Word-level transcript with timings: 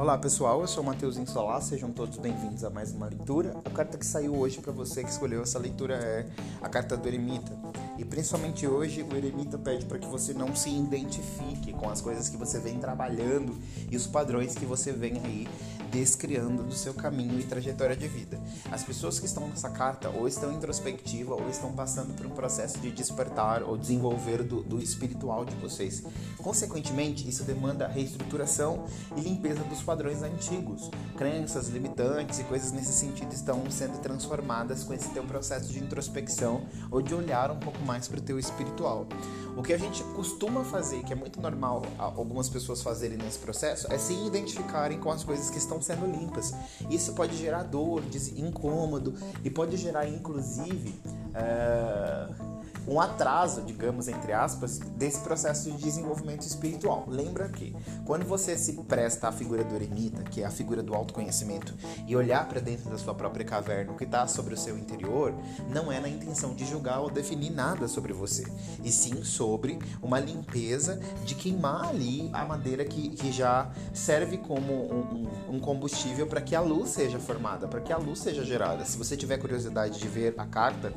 Olá 0.00 0.16
pessoal, 0.16 0.62
eu 0.62 0.66
sou 0.66 0.82
o 0.82 0.86
Matheus 0.86 1.18
Insolar, 1.18 1.60
sejam 1.60 1.92
todos 1.92 2.16
bem-vindos 2.16 2.64
a 2.64 2.70
mais 2.70 2.90
uma 2.90 3.04
leitura. 3.04 3.54
A 3.62 3.68
carta 3.68 3.98
que 3.98 4.06
saiu 4.06 4.34
hoje 4.34 4.58
para 4.58 4.72
você 4.72 5.04
que 5.04 5.10
escolheu 5.10 5.42
essa 5.42 5.58
leitura 5.58 5.94
é 5.94 6.26
a 6.62 6.70
carta 6.70 6.96
do 6.96 7.06
Eremita. 7.06 7.52
E 7.98 8.04
principalmente 8.06 8.66
hoje 8.66 9.02
o 9.02 9.14
Eremita 9.14 9.58
pede 9.58 9.84
para 9.84 9.98
que 9.98 10.06
você 10.06 10.32
não 10.32 10.56
se 10.56 10.70
identifique 10.70 11.74
com 11.74 11.90
as 11.90 12.00
coisas 12.00 12.30
que 12.30 12.36
você 12.38 12.58
vem 12.58 12.78
trabalhando 12.78 13.54
e 13.90 13.94
os 13.94 14.06
padrões 14.06 14.54
que 14.54 14.64
você 14.64 14.90
vem 14.90 15.20
aí 15.22 15.46
descriando 15.90 16.62
do 16.62 16.72
seu 16.72 16.94
caminho 16.94 17.38
e 17.38 17.42
trajetória 17.42 17.96
de 17.96 18.08
vida. 18.08 18.40
As 18.70 18.82
pessoas 18.82 19.18
que 19.18 19.26
estão 19.26 19.48
nessa 19.48 19.68
carta 19.68 20.08
ou 20.08 20.26
estão 20.26 20.52
introspectiva 20.52 21.34
ou 21.34 21.48
estão 21.50 21.72
passando 21.72 22.14
por 22.14 22.24
um 22.26 22.30
processo 22.30 22.78
de 22.78 22.90
despertar 22.90 23.62
ou 23.62 23.76
desenvolver 23.76 24.42
do, 24.42 24.62
do 24.62 24.80
espiritual 24.80 25.44
de 25.44 25.54
vocês. 25.56 26.02
Consequentemente, 26.38 27.28
isso 27.28 27.42
demanda 27.44 27.86
reestruturação 27.86 28.84
e 29.16 29.20
limpeza 29.20 29.62
dos 29.64 29.82
padrões 29.90 30.22
antigos. 30.22 30.88
Crenças 31.18 31.66
limitantes 31.66 32.38
e 32.38 32.44
coisas 32.44 32.70
nesse 32.70 32.92
sentido 32.92 33.32
estão 33.32 33.68
sendo 33.68 33.98
transformadas 33.98 34.84
com 34.84 34.94
esse 34.94 35.08
teu 35.08 35.24
processo 35.24 35.72
de 35.72 35.80
introspecção 35.80 36.64
ou 36.92 37.02
de 37.02 37.12
olhar 37.12 37.50
um 37.50 37.58
pouco 37.58 37.80
mais 37.82 38.06
para 38.06 38.20
o 38.20 38.22
teu 38.22 38.38
espiritual. 38.38 39.08
O 39.56 39.64
que 39.64 39.72
a 39.72 39.76
gente 39.76 40.04
costuma 40.14 40.62
fazer, 40.62 41.02
que 41.02 41.12
é 41.12 41.16
muito 41.16 41.40
normal 41.40 41.82
algumas 41.98 42.48
pessoas 42.48 42.82
fazerem 42.82 43.18
nesse 43.18 43.40
processo, 43.40 43.92
é 43.92 43.98
se 43.98 44.14
identificarem 44.14 45.00
com 45.00 45.10
as 45.10 45.24
coisas 45.24 45.50
que 45.50 45.58
estão 45.58 45.82
sendo 45.82 46.06
limpas. 46.06 46.54
Isso 46.88 47.12
pode 47.12 47.36
gerar 47.36 47.64
dor, 47.64 48.04
incômodo 48.36 49.12
e 49.42 49.50
pode 49.50 49.76
gerar, 49.76 50.06
inclusive, 50.06 50.94
uh 51.34 52.60
um 52.90 53.00
atraso, 53.00 53.62
digamos, 53.62 54.08
entre 54.08 54.32
aspas, 54.32 54.78
desse 54.78 55.20
processo 55.20 55.70
de 55.70 55.76
desenvolvimento 55.78 56.42
espiritual. 56.42 57.04
Lembra 57.06 57.48
que 57.48 57.74
quando 58.04 58.24
você 58.24 58.56
se 58.56 58.72
presta 58.72 59.28
à 59.28 59.32
figura 59.32 59.62
do 59.70 59.76
eremita, 59.76 60.22
que 60.24 60.42
é 60.42 60.46
a 60.46 60.50
figura 60.50 60.82
do 60.82 60.94
autoconhecimento, 60.94 61.74
e 62.06 62.16
olhar 62.16 62.46
para 62.48 62.60
dentro 62.60 62.90
da 62.90 62.98
sua 62.98 63.14
própria 63.14 63.44
caverna, 63.44 63.92
o 63.92 63.96
que 63.96 64.04
está 64.04 64.26
sobre 64.26 64.54
o 64.54 64.56
seu 64.56 64.76
interior, 64.76 65.32
não 65.68 65.90
é 65.90 66.00
na 66.00 66.08
intenção 66.08 66.54
de 66.54 66.66
julgar 66.66 67.00
ou 67.00 67.10
definir 67.10 67.50
nada 67.50 67.86
sobre 67.86 68.12
você, 68.12 68.44
e 68.82 68.90
sim 68.90 69.22
sobre 69.22 69.78
uma 70.02 70.18
limpeza 70.18 71.00
de 71.24 71.34
queimar 71.34 71.88
ali 71.88 72.28
a 72.32 72.44
madeira 72.44 72.84
que, 72.84 73.10
que 73.10 73.30
já 73.30 73.70
serve 73.94 74.38
como 74.38 74.72
um, 74.72 75.28
um, 75.48 75.60
combustível 75.60 76.26
para 76.26 76.40
que 76.40 76.54
a 76.54 76.60
luz 76.60 76.90
seja 76.90 77.18
formada, 77.18 77.68
para 77.68 77.80
que 77.80 77.92
a 77.92 77.96
luz 77.96 78.18
seja 78.18 78.44
gerada. 78.44 78.84
Se 78.84 78.98
você 78.98 79.16
tiver 79.16 79.38
curiosidade 79.38 79.98
de 79.98 80.08
ver 80.08 80.34
a 80.36 80.46
carta, 80.46 80.92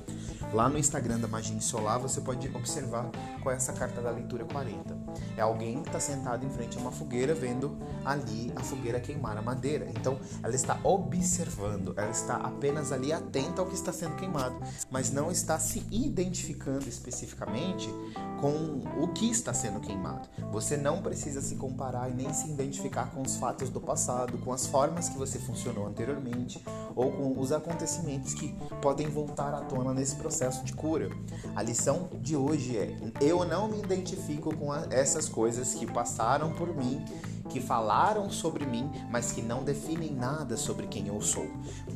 lá 0.53 0.67
no 0.67 0.77
Instagram 0.77 1.19
da 1.19 1.27
Magia 1.27 1.59
Solar, 1.61 1.99
você 1.99 2.21
pode 2.21 2.49
observar 2.55 3.09
qual 3.41 3.53
é 3.53 3.57
essa 3.57 3.73
carta 3.73 4.01
da 4.01 4.09
leitura 4.09 4.45
40. 4.45 4.97
É 5.37 5.41
alguém 5.41 5.81
que 5.81 5.89
está 5.89 5.99
sentado 5.99 6.45
em 6.45 6.49
frente 6.49 6.77
a 6.77 6.81
uma 6.81 6.91
fogueira, 6.91 7.33
vendo 7.33 7.77
ali 8.05 8.51
a 8.55 8.62
fogueira 8.63 8.99
queimar 8.99 9.37
a 9.37 9.41
madeira. 9.41 9.87
Então, 9.89 10.19
ela 10.41 10.55
está 10.55 10.79
observando, 10.83 11.93
ela 11.97 12.11
está 12.11 12.35
apenas 12.35 12.91
ali 12.91 13.11
atenta 13.11 13.61
ao 13.61 13.67
que 13.67 13.75
está 13.75 13.91
sendo 13.91 14.15
queimado, 14.15 14.55
mas 14.89 15.11
não 15.11 15.31
está 15.31 15.59
se 15.59 15.85
identificando 15.91 16.87
especificamente 16.87 17.89
com 18.39 18.81
o 19.01 19.07
que 19.07 19.29
está 19.29 19.53
sendo 19.53 19.79
queimado. 19.79 20.27
Você 20.51 20.75
não 20.75 21.01
precisa 21.01 21.41
se 21.41 21.55
comparar 21.55 22.09
e 22.09 22.13
nem 22.13 22.33
se 22.33 22.49
identificar 22.49 23.09
com 23.11 23.21
os 23.21 23.37
fatos 23.37 23.69
do 23.69 23.79
passado, 23.79 24.37
com 24.39 24.51
as 24.51 24.65
formas 24.67 25.09
que 25.09 25.17
você 25.17 25.39
funcionou 25.39 25.87
anteriormente 25.87 26.63
ou 26.95 27.11
com 27.11 27.39
os 27.39 27.51
acontecimentos 27.51 28.33
que 28.33 28.53
podem 28.81 29.07
voltar 29.07 29.53
à 29.53 29.61
tona 29.61 29.93
nesse 29.93 30.15
processo 30.15 30.63
de 30.63 30.73
cura. 30.73 31.09
A 31.55 31.63
lição 31.63 32.09
de 32.21 32.35
hoje 32.35 32.77
é: 32.77 32.97
eu 33.21 33.45
não 33.45 33.67
me 33.67 33.79
identifico 33.79 34.55
com 34.55 34.73
essas 34.75 35.29
coisas 35.29 35.73
que 35.73 35.85
passaram 35.85 36.51
por 36.53 36.75
mim 36.75 37.03
que 37.53 37.61
falaram 37.61 38.31
sobre 38.31 38.65
mim, 38.65 38.91
mas 39.11 39.31
que 39.31 39.41
não 39.41 39.63
definem 39.63 40.11
nada 40.11 40.57
sobre 40.57 40.87
quem 40.87 41.07
eu 41.07 41.21
sou. 41.21 41.47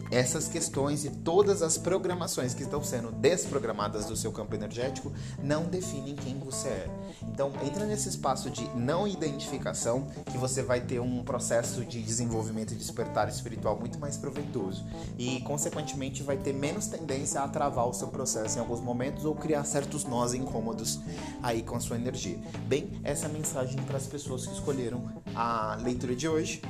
Essas 0.09 0.47
questões 0.47 1.03
e 1.03 1.09
todas 1.09 1.61
as 1.61 1.77
programações 1.77 2.53
que 2.53 2.63
estão 2.63 2.83
sendo 2.83 3.11
desprogramadas 3.11 4.05
do 4.05 4.15
seu 4.15 4.31
campo 4.31 4.55
energético 4.55 5.11
não 5.41 5.65
definem 5.65 6.15
quem 6.15 6.37
você 6.39 6.69
é. 6.69 6.89
Então, 7.23 7.51
entra 7.65 7.85
nesse 7.85 8.09
espaço 8.09 8.49
de 8.49 8.63
não 8.75 9.07
identificação 9.07 10.07
que 10.31 10.37
você 10.37 10.61
vai 10.61 10.81
ter 10.81 10.99
um 10.99 11.23
processo 11.23 11.83
de 11.83 12.01
desenvolvimento 12.01 12.73
e 12.73 12.77
despertar 12.77 13.27
espiritual 13.27 13.77
muito 13.77 13.99
mais 13.99 14.17
proveitoso 14.17 14.85
e, 15.17 15.41
consequentemente, 15.41 16.23
vai 16.23 16.37
ter 16.37 16.53
menos 16.53 16.87
tendência 16.87 17.41
a 17.41 17.47
travar 17.47 17.87
o 17.87 17.93
seu 17.93 18.07
processo 18.07 18.57
em 18.57 18.61
alguns 18.61 18.79
momentos 18.79 19.25
ou 19.25 19.35
criar 19.35 19.63
certos 19.65 20.05
nós 20.05 20.33
incômodos 20.33 20.99
aí 21.43 21.61
com 21.61 21.75
a 21.75 21.79
sua 21.79 21.97
energia. 21.97 22.39
Bem, 22.67 22.99
essa 23.03 23.25
é 23.25 23.29
a 23.29 23.33
mensagem 23.33 23.81
para 23.83 23.97
as 23.97 24.05
pessoas 24.05 24.45
que 24.45 24.53
escolheram 24.53 25.03
a 25.35 25.75
leitura 25.81 26.15
de 26.15 26.27
hoje 26.27 26.61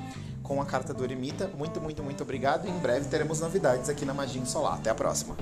com 0.47 0.61
a 0.61 0.65
carta 0.65 0.93
do 0.93 1.03
Eremita. 1.03 1.51
Muito, 1.57 1.81
muito, 1.81 2.01
muito 2.01 2.23
obrigado 2.23 2.67
e 2.67 2.71
em 2.71 2.79
breve 2.79 3.07
teremos 3.09 3.41
novidades 3.41 3.89
aqui 3.89 4.05
na 4.05 4.13
Magia 4.13 4.43
Solar. 4.45 4.75
Até 4.75 4.89
a 4.89 4.95
próxima! 4.95 5.35